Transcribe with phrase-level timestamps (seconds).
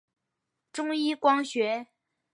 [0.73, 1.85] 中一光学。